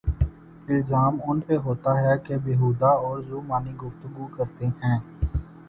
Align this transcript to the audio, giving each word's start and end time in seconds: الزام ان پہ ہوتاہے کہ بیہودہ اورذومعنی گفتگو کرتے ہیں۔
الزام 0.67 1.17
ان 1.25 1.39
پہ 1.39 1.57
ہوتاہے 1.65 2.17
کہ 2.23 2.37
بیہودہ 2.43 2.91
اورذومعنی 3.03 3.73
گفتگو 3.83 4.27
کرتے 4.37 4.67
ہیں۔ 4.83 4.99